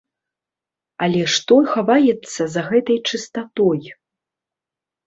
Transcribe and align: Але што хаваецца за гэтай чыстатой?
Але 1.07 1.21
што 1.35 1.59
хаваецца 1.73 2.41
за 2.55 2.61
гэтай 2.71 2.97
чыстатой? 3.09 3.97